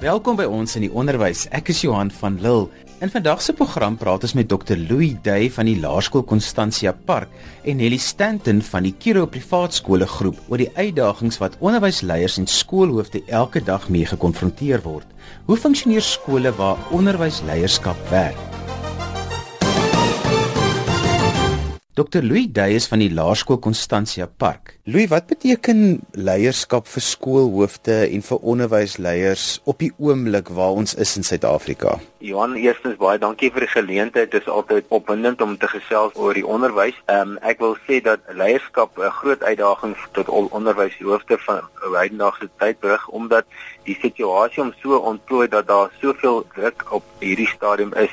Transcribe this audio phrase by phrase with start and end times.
[0.00, 1.42] Welkom by ons in die onderwys.
[1.52, 2.70] Ek is Johan van Lille.
[3.04, 4.78] In vandag se program praat ons met Dr.
[4.88, 7.28] Louis Day van die Laerskool Constantia Park
[7.68, 12.48] en Nelly Stanton van die Kiro Privaat Skole Groep oor die uitdagings wat onderwysleiers en
[12.48, 15.04] skoolhoofde elke dag mee gekonfronteer word.
[15.44, 18.59] Hoe funksioneer skole waar onderwysleierskap werk?
[22.00, 22.22] Dr.
[22.22, 24.78] Louis Day is van die Laerskool Constantia Park.
[24.88, 31.12] Louis, wat beteken leierskap vir skoolhoofde en vir onderwysleiers op die oomblik waar ons is
[31.20, 31.98] in Suid-Afrika?
[32.24, 34.30] Johan, eerstens baie dankie vir die geleentheid.
[34.32, 36.96] Dit is altyd opwindend om te gesels oor die onderwys.
[37.12, 42.48] Ehm um, ek wil sê dat leierskap 'n groot uitdaging tot al onderwyshoofde van hedendaagse
[42.58, 43.44] tyd bring omdat
[43.84, 48.12] die situasie om so ontplooi dat daar soveel druk op hierdie stadium is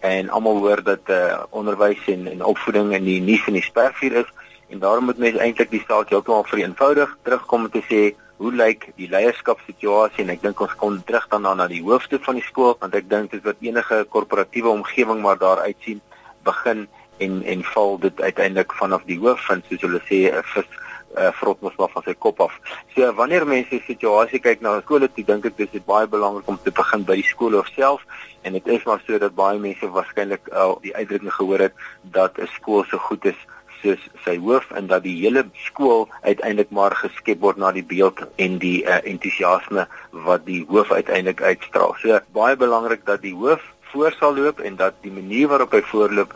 [0.00, 3.64] en almal hoor dat eh uh, onderwys en, en opvoeding in die nuus en die
[3.66, 4.30] spervuur is
[4.72, 8.02] en daarom moet mense eintlik die saak heeltemal vereenvoudig terugkom om te sê
[8.42, 12.38] hoe lyk die leierskapsituasie en ek dink ons kom terug dan na die hoofde van
[12.40, 16.02] die skool want ek dink dit wat enige korporatiewe omgewing maar daar uitsien
[16.48, 16.86] begin
[17.24, 20.68] en en val dit uiteindelik vanaf die hoof van soos hulle sê 'n vis
[21.16, 22.54] uh, vrot mos maar van sy kop af.
[22.94, 26.48] So wanneer mense die situasie kyk na skole, toe dink ek dis dit baie belangrik
[26.48, 28.04] om te begin by die skole self
[28.42, 31.74] en dit is maar so dat baie mense waarskynlik al uh, die uitdrukking gehoor het
[32.02, 33.38] dat 'n skool so goed is
[33.82, 38.22] soos sy hoof en dat die hele skool uiteindelik maar geskep word na die beeld
[38.36, 39.86] en die uh, entoesiasme
[40.26, 41.94] wat die hoof uiteindelik uitstraal.
[42.02, 45.82] So baie belangrik dat die hoof voor sal loop en dat die manier waarop hy
[45.92, 46.34] voorloop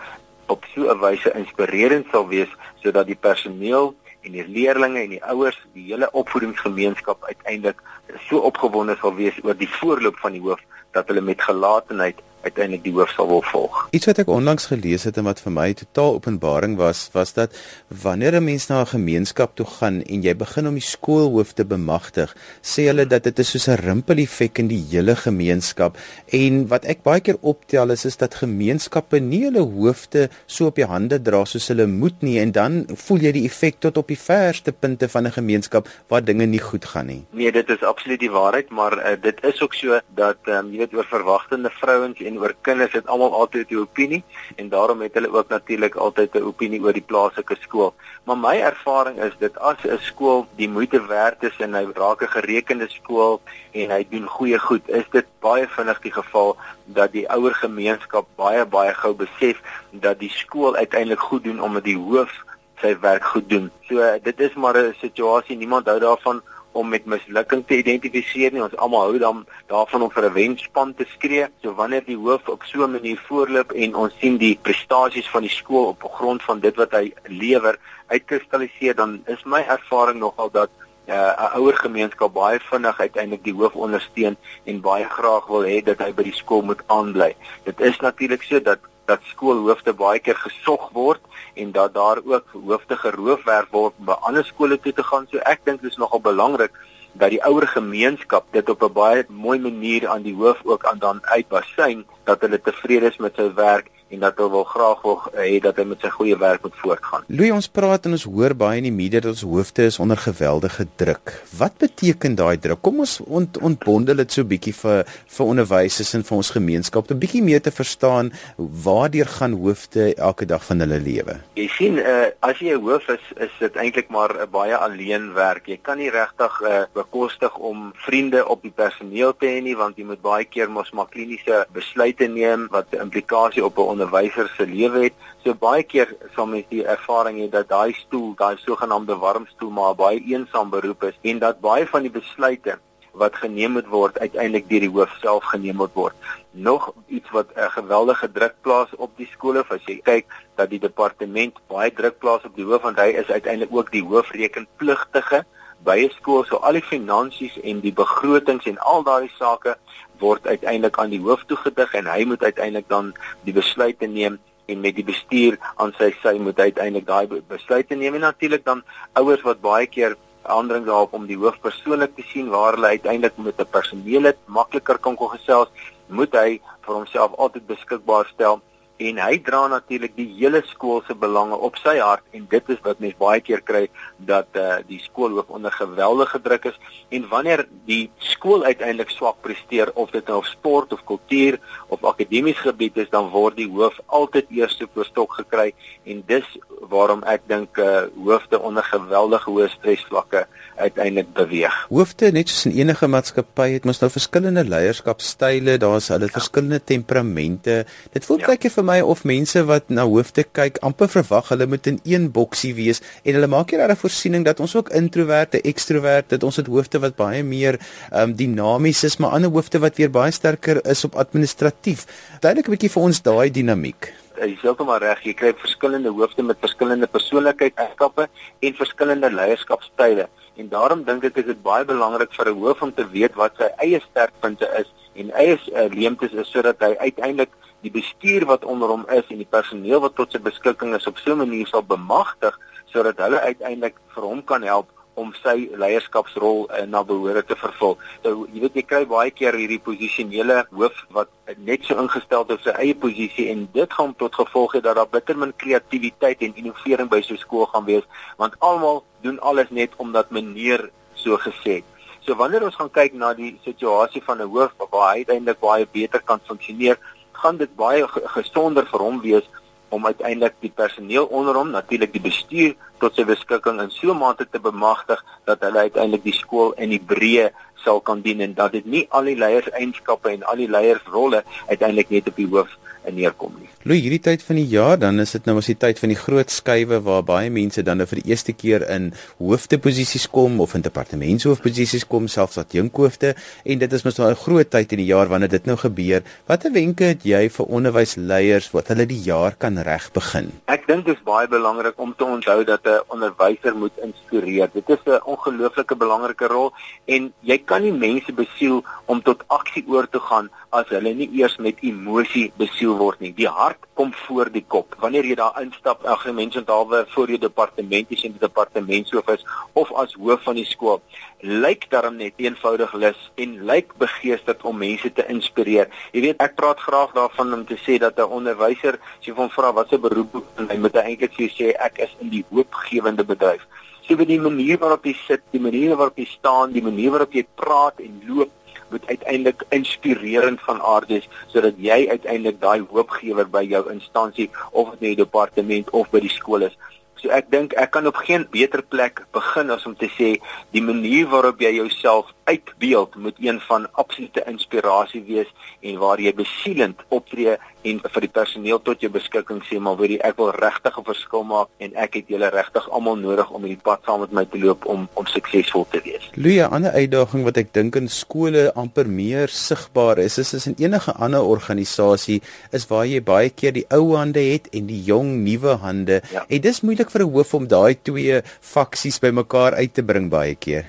[0.51, 2.51] op so 'n wyse inspirerend sal wees
[2.83, 7.81] sodat die personeel en die leerders en die ouers, die hele opvoedingsgemeenskap uiteindelik
[8.29, 10.61] so opgewonde sal wees oor die voorloop van die hoof
[10.97, 13.89] dat hulle met gelatenheid uiteindelik die hoof sal wil volg.
[13.97, 17.57] Iets wat ek onlangs gelees het en wat vir my totaal openbaring was, was dat
[17.89, 21.65] wanneer 'n mens na 'n gemeenskap toe gaan en jy begin om die skoolhoof te
[21.65, 25.97] bemagtig, sê hulle dat dit is soos 'n rimpel-effek in die hele gemeenskap.
[26.33, 30.75] En wat ek baie keer optel is is dat gemeenskappe nie hulle hoofde so op
[30.75, 34.09] die hande dra soos hulle moet nie en dan voel jy die effek tot op
[34.09, 37.25] die verste punte van 'n gemeenskap waar dinge nie goed gaan nie.
[37.31, 40.79] Nee, dit is absoluut die waarheid, maar uh, dit is ook so dat um, jy
[40.79, 44.23] weet oor verwagtende vrouens en oor kinders het almal altyd 'n opinie
[44.57, 47.95] en daarom het hulle ook natuurlik altyd 'n opinie oor die plaaslike skool.
[48.25, 52.23] Maar my ervaring is dit as 'n skool die moeite werd is en hy raak
[52.23, 53.41] 'n gerekende skool
[53.73, 58.27] en hy doen goeie goed, is dit baie vinnig die geval dat die ouer gemeenskap
[58.37, 59.57] baie baie gou besef
[59.91, 62.33] dat die skool uiteindelik goed doen omdat die hoof
[62.81, 63.71] sy werk goed doen.
[63.89, 66.43] So dit is maar 'n situasie, niemand hou daarvan
[66.73, 68.63] om met mislukking te identifiseer nie.
[68.63, 71.47] Ons almal hou dan daarvan om vir 'n wenspan te skree.
[71.63, 75.43] So wanneer die hoof op so 'n manier voorloop en ons sien die prestasies van
[75.43, 80.51] die skool op grond van dit wat hy lewer uitkristalliseer, dan is my ervaring nogal
[80.51, 80.71] dat
[81.09, 85.83] uh, 'n ouer gemeenskap baie vinnig uiteindelik die hoof ondersteun en baie graag wil hê
[85.85, 87.35] dat hy by die skool moet aanbly.
[87.65, 88.79] Dit is natuurlik so dat
[89.11, 91.21] dat skoolhoofde baie keer gesog word
[91.55, 93.45] en dat daar ook hoofde geroof
[93.75, 95.27] word om by ander skole toe te gaan.
[95.31, 96.77] So ek dink dit is nogal belangrik
[97.19, 100.99] dat die ouer gemeenskap dit op 'n baie mooi manier aan die hoof ook aan
[100.99, 105.19] dan uitbasyn dat hulle tevrede is met sy werk en dat hy wil graag wil
[105.37, 107.25] hê dat hy met sy goeie werk moet voortgaan.
[107.29, 110.19] Louis, ons praat en ons hoor baie in die media dat ons hoofde is onder
[110.19, 111.35] geweldige druk.
[111.59, 112.83] Wat beteken daai druk?
[112.83, 117.21] Kom ons ont, ontbondel dit so bietjie vir vir onderwysers en vir ons gemeenskap om
[117.23, 121.39] bietjie meer te verstaan waardeur gaan hoofde elke dag van hulle lewe.
[121.61, 125.33] Jy sien, uh, as jy 'n hoof is, is dit eintlik maar 'n baie alleen
[125.35, 125.67] werk.
[125.67, 129.97] Jy kan nie regtig uh, bekostig om vriende op die personeel te hê nie want
[129.97, 134.67] jy moet baie keer mos maar kliniese besluite neem wat implikasie op 'n onderwyser se
[134.67, 135.15] lewe het.
[135.45, 139.71] So baie keer sal mens die ervaring hê dat daai stoel, daai sogenaamde warm stoel
[139.71, 142.79] maar baie eensaam beroep is en dat baie van die besluite
[143.21, 146.15] wat geneem moet word uiteindelik deur die hoof self geneem moet word.
[146.53, 150.27] Nog iets wat 'n geweldige druk plaas op die skole, as jy kyk
[150.57, 154.05] dat die departement baie druk plaas op die hoof want hy is uiteindelik ook die
[154.05, 155.45] hoofrekenpligtige
[155.85, 159.77] by 'n skool so al die finansies en die begrotings en al daai sake
[160.19, 163.15] word uiteindelik aan die hoof toegedig en hy moet uiteindelik dan
[163.45, 168.15] die besluite neem en met die bestuur aan sy sy moet uiteindelik daai besluite neem.
[168.15, 168.83] En natuurlik dan
[169.13, 173.37] ouers wat baie keer aandring daarop om die hoof persoonlik te sien waar hulle uiteindelik
[173.37, 175.69] met 'n personeel het makliker kan kon gesels
[176.09, 178.61] moet hy vir homself altyd beskikbaar stel
[179.01, 182.81] en hy dra natuurlik die hele skool se belange op sy hart en dit is
[182.85, 183.87] wat mense baie keer kry
[184.29, 186.79] dat uh, die skool hoof onder geweldige druk is
[187.17, 188.03] en wanneer die
[188.33, 191.57] skool uiteindelik swak presteer of dit nou op sport of kultuur
[191.89, 195.71] of akademies gebied is dan word die hoof altyd eers op stok gekry
[196.05, 196.47] en dis
[196.93, 200.45] waarom ek dink uh, hoofde onder geweldige hoë stresvlakke
[200.81, 201.75] uiteindelik beweeg.
[201.91, 206.35] Hoofde net soos in enige maatskappy het mos nou verskillende leierskapstyle, daar's hulle ja.
[206.39, 207.83] verskillende temperamente.
[208.15, 208.53] Dit voel ja.
[208.53, 212.29] baie vir my of mense wat na hoofde kyk amper verwag hulle moet in een
[212.35, 216.57] boksie wees en hulle maak hier 'n voorsiening dat ons ook introverte, ekstroverte, dat ons
[216.57, 217.79] het hoofde wat baie meer
[218.13, 222.07] um, dinamies is, maar ander hoofde wat weer baie sterker is op administratief.
[222.41, 225.21] Duidelik 'n bietjie vir ons daai dinamiek jy is heeltemal reg.
[225.25, 228.29] Jy kry verskillende hoofde met verskillende persoonlikheidseienskappe
[228.61, 230.29] en verskillende leierskapstyle.
[230.57, 233.53] En daarom dink ek is dit baie belangrik vir 'n hoof om te weet wat
[233.59, 238.65] sy eie sterkpunte is en eie uh, leemtes is sodat hy uiteindelik die bestuur wat
[238.65, 241.67] onder hom is en die personeel wat tot sy beskikking is op so 'n manier
[241.67, 242.59] sal bemagtig
[242.93, 247.97] sodat hulle uiteindelik vir hom kan help om sy leierskapsrol uh, na behoore te vervul.
[248.25, 252.55] Nou jy weet jy kry baie keer hierdie posisionele hoof wat net so ingestel het
[252.57, 256.45] op sy eie posisie en dit gaan tot gevolg hê dat daar bitter min kreatiwiteit
[256.47, 258.07] en innovering by so 'n skool gaan wees
[258.39, 262.00] want almal doen alles net omdat meneer so gesê het.
[262.27, 265.87] So wanneer ons gaan kyk na die situasie van 'n hoof waar hy uiteindelik baie
[265.87, 266.99] beter kan funksioneer,
[267.33, 268.07] gaan dit baie
[268.37, 269.47] gesonder vir hom wees
[269.89, 274.19] om uiteindelik die personeel onder hom, natuurlik die bestuur tot sy beskikking in so 'n
[274.19, 277.51] mate te bemagtig dat hulle uiteindelik die skool in die breë
[277.85, 282.11] sal kan dien en dat dit nie al die leierseienskappe en al die leiersrolle uiteindelik
[282.11, 282.77] net op die hoof
[283.09, 283.69] neerkom nie.
[283.89, 286.19] Lou hierdie tyd van die jaar dan is dit nou as die tyd van die
[286.19, 290.75] groot skuwe waar baie mense dan nou vir die eerste keer in hoofdeposisies kom of
[290.77, 293.33] in departementshoofposisies kom selfs as jonkhoofde
[293.65, 296.23] en dit is mos nou 'n groot tyd in die jaar wanneer dit nou gebeur.
[296.47, 300.53] Watter wenke het jy vir onderwysleiers wat hulle die jaar kan reg begin?
[300.67, 304.69] Ek dink dit is baie belangrik om te onthou dat 'n onderwyser moet inspireer.
[304.73, 306.73] Dit is 'n ongelooflike belangrike rol
[307.07, 311.29] en jy kan nie mense besiel om tot aksie oor te gaan as hulle nie
[311.41, 313.33] eers met emosie besiel word nie.
[313.35, 314.95] Die hart kom voor die kop.
[315.03, 319.45] Wanneer jy daar instap, ag mense onthaalwe voor jou departement is en die departementshoof is
[319.75, 321.03] of as hoof van die skool,
[321.43, 325.91] lyk daarom net eenvoudig lus en lyk begeesterd om mense te inspireer.
[326.15, 329.51] Jy weet, ek praat graag daarvan om te sê dat 'n onderwyser, as jy hom
[329.51, 333.67] vra wat sy beroep is, hy moet eintlik sê ek is in die hoopgewende bedryf.
[334.07, 337.33] So vir die manier waarop jy sit, die manier waarop jy staan, die manier waarop
[337.33, 338.51] jy praat en loop
[338.91, 344.95] moet uiteindelik inspirerend van aard wees sodat jy uiteindelik daai hoopgewer by jou instansie of
[344.99, 346.77] dit 'n departement of by die skool is.
[347.21, 350.29] So ek dink ek kan op geen beter plek begin as om te sê
[350.73, 355.51] die manier waarop jy jouself uitbeeld moet een van absolute inspirasie wees
[355.85, 360.17] en waar jy besielend optree en vir die personeel tot jou beskikking sê maar weet
[360.17, 363.63] jy ek wil regtig 'n verskil maak en ek het julle regtig almal nodig om
[363.65, 366.29] hierdie pad saam met my te loop om om suksesvol te wees.
[366.35, 370.67] Luia, 'n ander uitdaging wat ek dink in skole amper meer sigbaar is, is is
[370.67, 372.43] in enige ander organisasie
[372.73, 376.23] is waar jy baie keer die ou hande het en die jong nuwe hande.
[376.33, 376.45] Ja.
[376.49, 380.55] En dis moeilik vir 'n hoof om daai twee faksies bymekaar uit te bring baie
[380.55, 380.85] keer.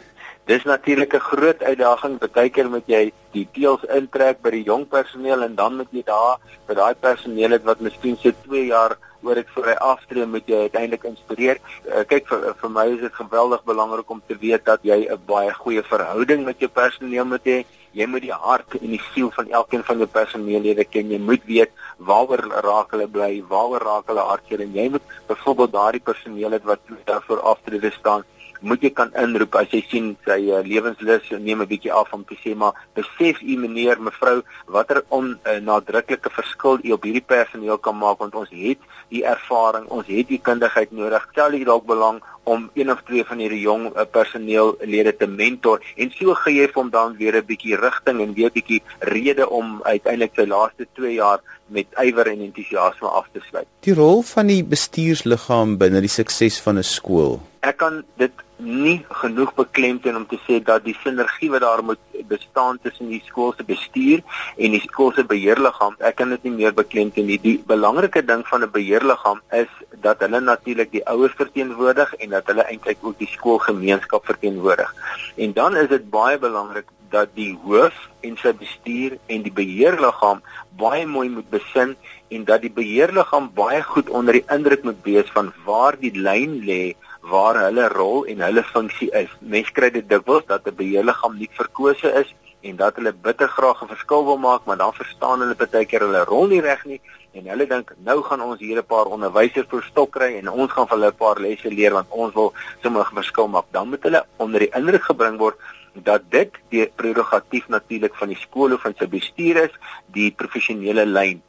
[0.50, 2.18] Dis natuurlik 'n groot uitdaging.
[2.18, 6.40] Partykeer moet jy die teels intrek by die jong personeel en dan moet jy daar
[6.68, 10.62] vir daai personeel wat miskien se 2 jaar oor dit voor hy aftree moet jy
[10.66, 11.62] uiteindelik inspireer.
[11.86, 15.20] Uh, kyk vir vir my is dit geweldig belangrik om te weet dat jy 'n
[15.28, 17.64] baie goeie verhouding met jou personeel moet hê.
[17.94, 21.12] Jy moet die hart en die siel van elkeen van jou personeellede ken.
[21.12, 25.72] Jy moet weet waaroor raak hulle bly, waaroor raak hulle hartseer en jy moet byvoorbeeld
[25.72, 28.24] daardie personeel wat daarvoor aftrede staan
[28.62, 32.24] moet jy kan inroep as jy sien sy uh, lewenslus neem 'n bietjie af om
[32.26, 37.78] te sê maar besef u meneer mevrou watter onnadruklike uh, verskil u op hierdie personeel
[37.78, 41.86] kan maak want ons het die ervaring ons het die kundigheid nodig stel jy dalk
[41.86, 46.62] belang om een of twee van hierdie jong uh, personeellede te mentor en so gee
[46.62, 50.46] jy hom dan weer 'n bietjie rigting en weer 'n bietjie rede om uiteindelik sy
[50.46, 53.68] laaste 2 jaar met ywer en entoesiasme af te sluit.
[53.86, 57.40] Die rol van die bestuursliggaam binne die sukses van 'n skool.
[57.62, 62.00] Ek kan dit nie genoeg beklemtoon om te sê dat die sinergie wat daar moet
[62.30, 64.22] bestaan tussen die skool se bestuur
[64.58, 67.40] en die skool se beheerliggaam, ek kan dit nie meer beklemtoon nie.
[67.42, 72.48] Die belangrike ding van 'n beheerliggaam is dat hulle natuurlik die ouers verteenwoordig en dat
[72.48, 74.96] hulle eintlik ook die skoolgemeenskap verteenwoordig.
[75.36, 80.42] En dan is dit baie belangrik dat die hoof en sy bestuur en die beheerliggaam
[80.80, 81.96] baie mooi moet besin
[82.32, 86.62] en dat die beheerliggaam baie goed onder die indruk moet wees van waar die lyn
[86.68, 89.30] lê waar hulle rol en hulle funksie is.
[89.40, 93.82] Mense kry dit dikwels dat 'n beheerliggaam nie verkose is en dat hulle bitter graag
[93.84, 97.02] 'n verskil wil maak, maar dan verstaan hulle baie keer hulle rol nie reg nie
[97.34, 100.72] en hulle dink nou gaan ons hier 'n paar onderwysers vir stok kry en ons
[100.72, 103.66] gaan vir hulle 'n paar lesse leer want ons wil sommer 'n verskil maak.
[103.72, 105.58] Dan moet hulle onder die indruk gebring word
[105.94, 109.74] dat dit die prerogatief natuurlik van die skool of van sy bestuur is,
[110.08, 111.42] die professionele lyn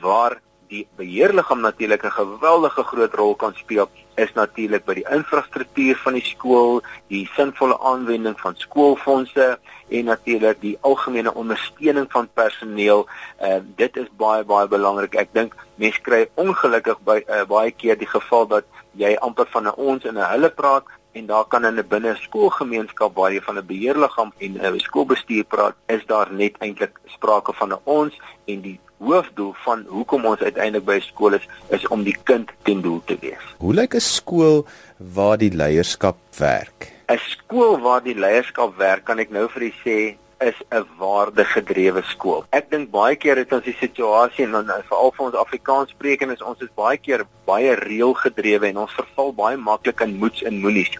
[0.00, 3.88] waar die beheerliggaam natuurlik 'n geweldige groot rol kan speel
[4.20, 6.80] is natuurlik by die infrastruktuur van die skool,
[7.12, 9.48] die sinvolle aanwending van skoolfondse
[9.88, 13.06] en natuurlik die algemene ondersteuning van personeel.
[13.38, 15.16] Ehm uh, dit is baie baie belangrik.
[15.24, 18.64] Ek dink mense kry ongelukkig by uh, baie keer die geval dat
[18.98, 22.14] jy amper van 'n ons en 'n hulle praat en daar kan in 'n binne
[22.16, 27.52] skoolgemeenskap waar jy van 'n beheerliggaam en 'n skoolbestuur praat, is daar net eintlik sprake
[27.52, 28.14] van 'n ons
[28.46, 32.82] en die hoofdoel van hoekom ons uiteindelik by skool is, is om die kind ten
[32.84, 33.44] doel te wees.
[33.58, 34.66] Hoe lyk 'n skool
[34.98, 36.92] waar die leierskap werk?
[37.08, 42.02] 'n Skool waar die leierskap werk, kan ek nou vir u sê, is 'n waardegedrewe
[42.02, 42.44] skool.
[42.50, 46.32] Ek dink baie keer het ons die situasie en dan veral vir ons Afrikaans spreekend
[46.32, 50.60] is ons is baie keer baie reëlgedrewe en ons verval baie maklik in moets en
[50.60, 50.92] moenies.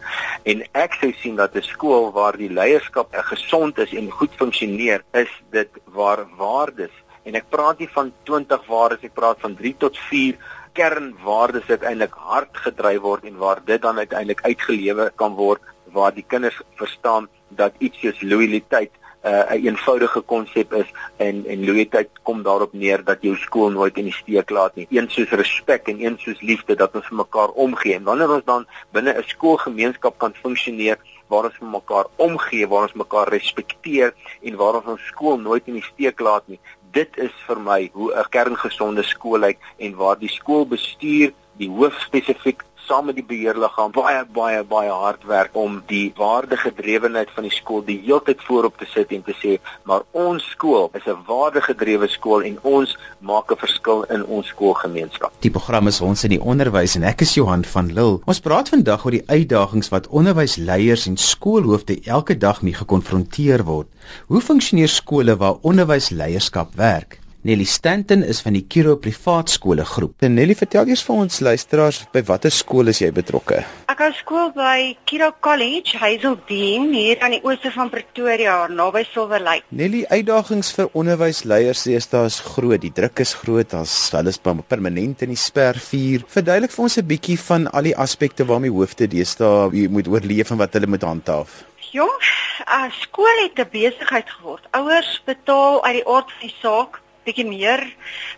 [0.45, 5.03] En ek sou sien dat 'n skool waar die leierskap gesond is en goed funksioneer,
[5.13, 6.93] is dit waar waardes
[7.25, 10.39] en ek praat nie van 20 waardes, ek praat van 3 tot 4
[10.79, 15.61] kernwaardes wat eintlik hard gedryf word en waar dit dan uiteindelik uitgelewe kan word
[15.93, 18.93] waar die kinders verstaan dat iets soos loyaliteit
[19.25, 23.99] uh, 'n eenvoudige konsep is en en loyaliteit kom daarop neer dat jou skool nooit
[23.99, 24.87] in die steek laat nie.
[24.91, 27.95] Een soos respek en een soos liefde dat ons vir mekaar omgee.
[27.95, 30.99] En wanneer ons dan binne 'n skoolgemeenskap kan funksioneer
[31.29, 35.67] waar ons vir mekaar omgee, waar ons mekaar respekteer en waar ons ons skool nooit
[35.67, 36.61] in die steek laat nie.
[36.93, 41.95] Dit is vir my hoe 'n kerngesonde skool lyk en waar die skoolbestuur die hoof
[42.01, 47.55] spesifiek saam met die beheerliggaam baie baie baie hard werk om die waardegedrewenheid van die
[47.55, 52.09] skool die heeltyd voorop te sit en te sê maar ons skool is 'n waardegedrewe
[52.09, 55.33] skool en ons maak 'n verskil in ons skoolgemeenskap.
[55.41, 58.21] Die program is ons in die onderwys en ek is Johan van Lille.
[58.27, 63.89] Ons praat vandag oor die uitdagings wat onderwysleiers en skoolhoofde elke dag mee gekonfronteer word.
[64.27, 67.20] Hoe funksioneer skole waar onderwysleierskap werk?
[67.43, 70.19] Nelly Stanton is van die Kiro Privaat Skole groep.
[70.21, 73.63] En Nelly, vertel eers vir ons luisteraars by watter skool is jy betrokke?
[73.89, 79.41] Ek hou skool by Kiro College, Hazeldean, hier aan die ooste van Pretoria, naby Silver
[79.41, 79.65] Lake.
[79.73, 82.77] Nelly, uitdagings vir onderwysleiers is daar is groot.
[82.85, 83.73] Die druk is groot.
[83.73, 86.29] As hulle is permanent in die spervuur.
[86.29, 90.61] Verduidelik vir ons 'n bietjie van al die aspekte waarmee hoofde deesdae moet oorleef en
[90.61, 91.65] wat hulle moet handhaaf.
[91.97, 94.69] Ja, uh, skool het 'n besigheid geword.
[94.77, 97.87] Ouers betaal uit die aard van die saak bietjie meer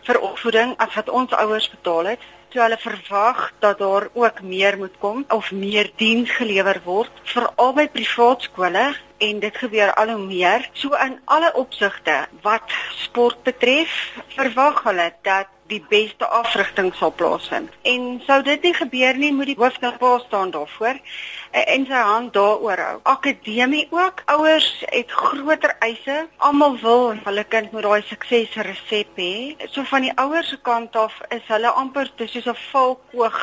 [0.06, 2.30] vir opvoeding as wat ons ouers betaal het.
[2.52, 7.72] So hulle verwag dat daar ook meer moet kom of meer diens gelewer word veral
[7.78, 8.82] by privaat skole
[9.24, 10.68] en dit gebeur al hoe meer.
[10.76, 13.94] So in alle opsigte wat sport betref,
[14.36, 17.72] verwag hulle dat die beste afrigting sal plaasvind.
[17.88, 20.98] En sou dit nie gebeur nie, moet die hoofdpa staan daarvoor
[21.62, 22.96] en sy hand daaroor hou.
[23.12, 26.18] Akademie ook, ouers het groter eise.
[26.36, 29.32] Almal wil hulle kind moet daai suksesresep hê.
[29.72, 33.38] So van die ouers se kant af is hulle amper soos 'n valkoog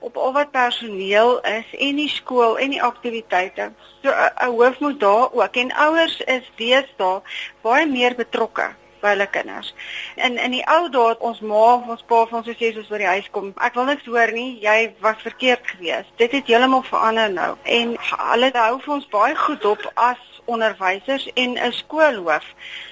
[0.00, 3.72] op al wat personeel is en die skool en die aktiwiteite.
[4.02, 7.22] So 'n hoof moet daar ook en ouers is deesdae
[7.62, 8.70] baie meer betrokke
[9.02, 9.74] by hulle kinders.
[10.16, 13.02] In in die ou dae ons ma of ons pa van ons sê soos by
[13.02, 16.10] die huis kom, ek wil niks hoor nie, jy was verkeerd geweest.
[16.16, 17.52] Dit het heeltemal verander nou.
[17.64, 17.96] En
[18.32, 22.46] hulle hou vir ons baie goed op as onderwysers en 'n skoolhoof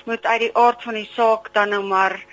[0.05, 2.25] moet uit die aard van die saak dan nou maar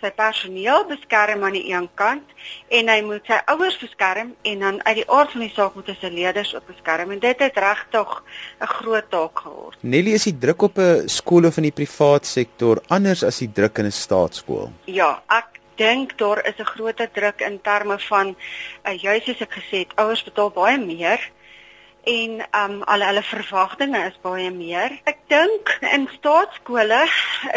[0.00, 2.34] sy personeel beskerm aan die een kant
[2.68, 5.90] en hy moet sy ouers beskerm en dan uit die aard van die saak moet
[5.92, 8.22] hy sy leerders ook beskerm en dit het regtig
[8.60, 9.78] 'n groot taak geword.
[9.82, 13.52] Nelly is die druk op 'n skool of in die privaat sektor anders as die
[13.52, 14.72] druk in 'n staatskool.
[14.84, 18.36] Ja, ek dink daar is 'n groter druk in terme van
[18.84, 21.20] uh, juis soos ek gesê het, ouers betaal baie meer
[22.04, 24.96] en um al hulle verwagtinge is baie meer.
[25.04, 27.02] Ek dink in staatskole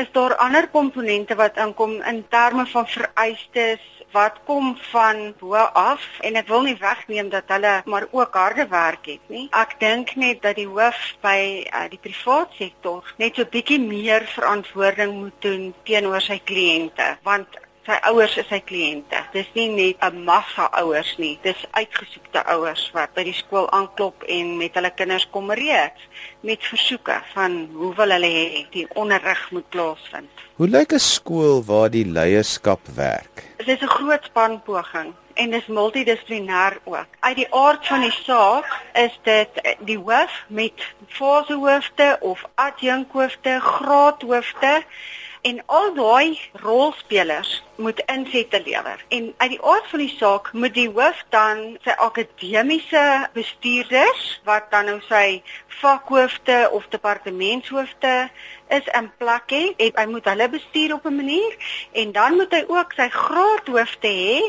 [0.01, 3.83] is daar ander komponente wat inkom in terme van vereistes
[4.13, 8.67] wat kom van bo af en ek wil nie wegneem dat hulle maar ook harde
[8.69, 9.47] werk het nie.
[9.51, 14.27] Ek dink net dat die hoof by uh, die privaat sektor net so bietjie meer
[14.35, 19.19] verantwoording moet doen teenoor sy kliënte want sy ouers is sy kliënte.
[19.33, 24.23] Dis nie net 'n massa ouers nie, dis uitgesoekte ouers wat by die skool aanklop
[24.27, 26.07] en met hulle kinders kom reeds
[26.41, 30.31] met versoeke van hoe wil hulle hê die onderrig moet plaasvind.
[30.55, 33.43] Hoe lyk 'n skool waar die leierskap werk?
[33.57, 37.07] Dit is 'n groot spanpoging en dis multidissiplinêr ook.
[37.19, 39.49] Uit die aard van die saak is dit
[39.79, 40.73] die hoof met
[41.07, 44.83] fasehoofde of adjunkhoofde, graadhoofde
[45.43, 49.05] en al daai rolspelers moet insette lewer.
[49.07, 53.03] En uit die aard van die saak moet die hoof dan sy akademiese
[53.35, 55.41] bestuurders wat dan nou sy
[55.81, 58.13] vakhoofde of departementshoofde
[58.77, 61.53] is in plek hê hy moet hulle bestuur op 'n manier
[61.91, 64.39] en dan moet hy ook sy graadhoofde hê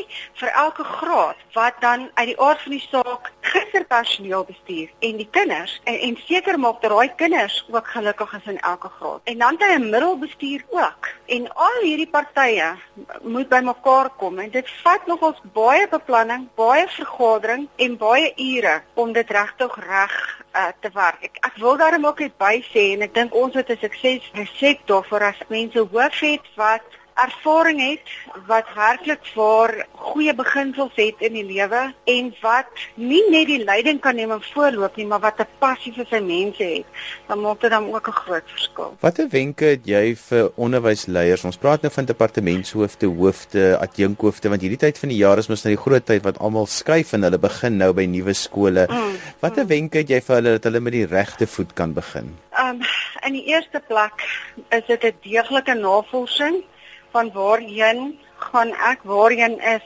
[0.41, 5.29] vir elke graad wat dan uit die aard van die saak gisterpersoneel bestuur en die
[5.37, 9.21] kinders en, en seker maak dat daai kinders ook gelukkig is in elke graad.
[9.23, 11.09] En dan het hy 'n middelbestuur ook.
[11.25, 12.75] En al hierdie partye
[13.21, 19.13] moet bymekaar kom en dit vat nogals baie beplanning, baie vergadering en baie ure om
[19.13, 21.21] dit regtig reg uh, te werk.
[21.21, 24.31] Ek ek wil daarom ook net by sê en ek dink ons het 'n sukses
[24.33, 28.11] resep daarvoor as mense hoof het wat ervaring het
[28.47, 29.71] wat werklik vir
[30.11, 31.81] goeie beginsels het in die lewe
[32.11, 35.93] en wat nie net die leiding kan neem en voorloop nie, maar wat 'n passie
[35.95, 36.85] vir sy mense het,
[37.27, 38.97] dan maak dit dan ook 'n groot verskil.
[38.99, 41.45] Watter wenke het jy vir onderwysleiers?
[41.45, 45.63] Ons praat nou van departementshoofde, hoofde, adjunkhoofde, want hierdie tyd van die jaar is mos
[45.63, 48.87] nou die groot tyd wat almal skuif en hulle begin nou by nuwe skole.
[48.89, 49.69] Mm, Watter mm.
[49.69, 52.37] wenke het jy vir hulle dat hulle met die regte voet kan begin?
[52.59, 52.81] Um
[53.25, 54.21] in die eerste plek
[54.69, 56.63] is dit 'n deeglike navorsing
[57.15, 58.17] van waarheen
[58.51, 59.85] gaan ek waarheen is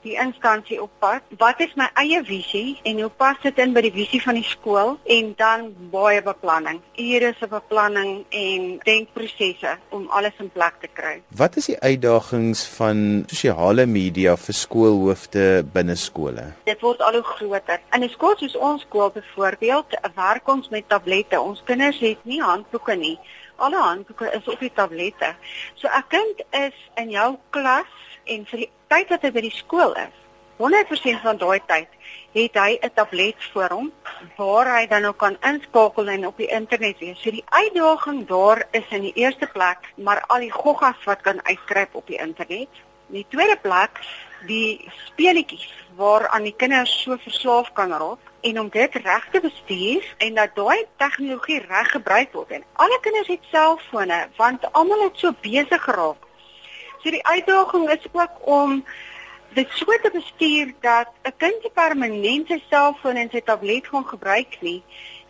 [0.00, 1.20] die instansie op pad?
[1.36, 4.46] Wat is my eie visie en hoe pas dit in by die visie van die
[4.48, 4.94] skool?
[5.12, 6.80] En dan baie beplanning.
[6.96, 11.18] Ure se beplanning en denkprosesse om alles in plek te kry.
[11.36, 15.44] Wat is die uitdagings van sosiale media vir skoolhoofde
[15.74, 17.80] binne skole dit word al hoe groter.
[17.92, 21.40] In 'n skool soos ons skool byvoorbeeld werk ons met tablette.
[21.40, 23.18] Ons kinders het nie handboeke nie
[23.60, 25.34] alle handboeke is op die tablette.
[25.74, 27.92] So 'n kind is in jou klas
[28.24, 30.16] en vir die tyd wat hy by die skool is,
[30.60, 31.88] 100% van daai tyd
[32.36, 33.92] het hy 'n tablet voor hom
[34.36, 37.22] waar hy dan ook kan inskakel en op die internet wees.
[37.22, 41.44] So die uitdaging daar is in die eerste plek, maar al die goggas wat kan
[41.44, 42.68] uitkruip op die internet.
[43.08, 44.00] In die tweede plek,
[44.46, 50.14] die speletjies waaraan die kinders so verslaaf kan raak en om dit reg te bestuur
[50.18, 52.50] en dat daai tegnologie reg gebruik word.
[52.50, 56.28] En alle kinders het selfone want almal het so besig geraak.
[57.02, 58.84] So die uitdaging is ook om
[59.52, 64.06] dit so te bestuur dat 'n kind nie permanent sy selfoon en sy tablet gaan
[64.06, 64.82] gebruik nie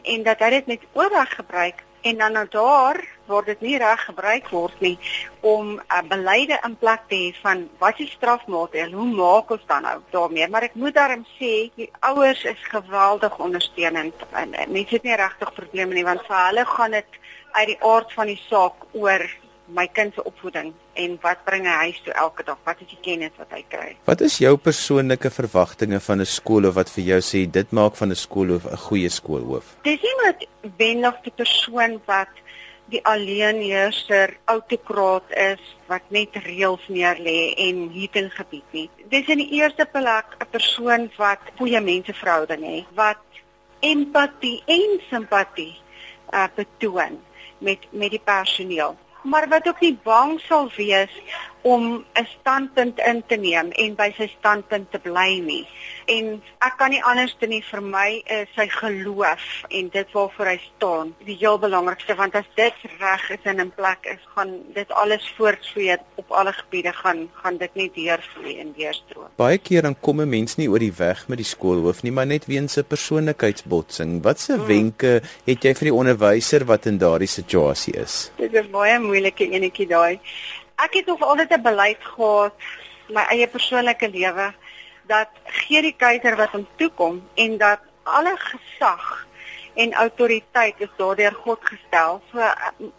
[0.03, 4.05] en dat hy dit net oorweg gebruik en dan nou daar word dit nie reg
[4.05, 4.99] gebruik word nie
[5.41, 9.67] om 'n uh, beleide in plek te hê van wat is strafmaatreël hoe maak ons
[9.67, 10.49] dan nou daarmee?
[10.49, 14.15] Maar ek moet daarom sê die ouers is geweldig ondersteunend.
[14.33, 17.21] En, en mense het nie regtig probleme nie want vir hulle gaan dit
[17.53, 19.23] uit die aard van die saak oor
[19.75, 22.59] my kind se opvoeding en wat bring hy huis toe elke dag?
[22.65, 23.97] Wat is die kennis wat hy kry?
[24.09, 27.97] Wat is jou persoonlike verwagtinge van 'n skool of wat vir jou sê dit maak
[27.97, 29.77] van 'n skoolhoof 'n goeie skoolhoof?
[29.83, 32.33] Dis nie net wendig die persoon wat
[32.91, 38.91] die alleenheerser autokraat is wat net reëls neerlê en hierdie gebied nie.
[39.09, 43.23] Dis in die eerste plek 'n persoon wat goeie menseverhouding het, wat
[43.81, 45.79] empatie en simpatie
[46.33, 47.19] uh, betoon
[47.59, 51.13] met met die personeel maar wat ook nie bang sal wees
[51.63, 55.67] om 'n standpunt in te neem en by sy standpunt te bly nie.
[56.07, 60.47] En ek kan nie anders doen nie vir my is sy geloof en dit waarvoor
[60.47, 61.15] hy staan.
[61.25, 65.35] Die heel belangrikste want as dit reg is en in plek is, gaan dit alles
[65.37, 69.29] voortvloei op alle gebiede gaan gaan dit nie deurvloei en deurstroom.
[69.37, 72.27] Baie keer dan kom 'n mens nie oor die weg met die skoolhoof nie, maar
[72.27, 74.23] net weens 'n persoonlikheidsbotsing.
[74.23, 74.67] Watse hmm.
[74.67, 78.31] wenke het jy vir die onderwyser wat in daardie situasie is?
[78.37, 80.19] Dit is baie moeilike enetjie daai
[80.85, 82.53] ek het nog altyd 'n beleid gehad
[83.09, 84.53] my eie persoonlike lewe
[85.11, 89.27] dat gee die keiser wat hom toekom en dat alle gesag
[89.75, 92.21] en autoriteit is daardeur God gestel.
[92.33, 92.47] So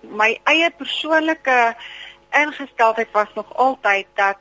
[0.02, 1.76] my eie persoonlike
[2.32, 4.40] ingesteldheid was nog altyd dat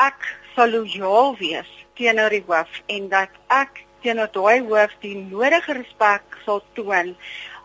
[0.00, 5.76] ek sal lojaal wees teenoor die hoof en dat ek teenoor daai hoof die nodige
[5.76, 7.12] respek sal toon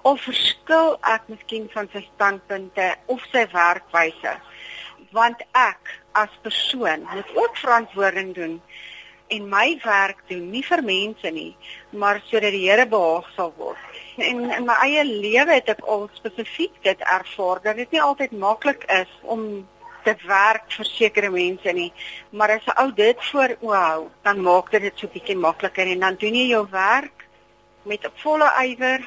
[0.03, 4.35] of verskil ek miskien van sy standpunte of sy werkwyse
[5.17, 8.59] want ek as persoon moet ook verantwoording doen
[9.27, 11.51] en my werk doen nie vir mense nie
[11.91, 14.01] maar sodat die Here behaag sal word.
[14.21, 18.35] En in my eie lewe het ek al spesifiek dit ervaar dat dit nie altyd
[18.37, 19.65] maklik is om
[20.05, 21.91] te werk vir sekere mense nie.
[22.29, 26.05] Maar as ou dit voor oë hou dan maak dit dit so bietjie makliker en
[26.05, 27.25] dan doen jy jou werk
[27.89, 29.01] met volle ywer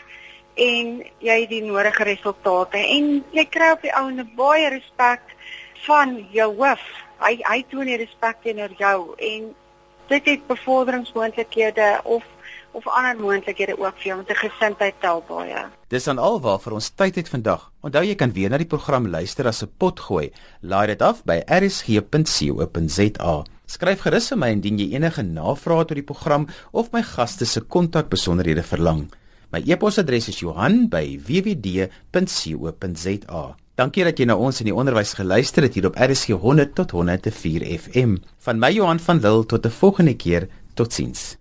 [0.59, 0.93] en
[1.23, 5.23] jy die nodige resultate en jy kry op die ou 'n baie respek
[5.87, 6.85] van jou hoof.
[7.19, 9.55] Hy hy toon respek teenoor jou en
[10.09, 12.25] dit het bevorderingsmoontlikhede of
[12.73, 15.63] of ander moontlikhede ook vir jou om te gesindheid tel baie.
[15.91, 17.73] Dis dan alwaar vir ons tyd het vandag.
[17.83, 20.31] Onthou jy kan weer na die program luister as 'n pot gooi.
[20.63, 23.35] Laai dit af by rsg.co.za.
[23.67, 27.61] Skryf gerus vir my indien jy enige navrae oor die program of my gaste se
[27.61, 29.11] kontakbesonderhede verlang.
[29.53, 31.87] My e-posadres is Johan by wwd.co.za.
[33.79, 36.97] Dankie dat jy na ons in die onderwys geluister het hier op RSG 100 tot
[36.99, 38.17] 104 FM.
[38.43, 40.49] Van my Johan van Lille tot 'n volgende keer.
[40.75, 41.39] Totsiens.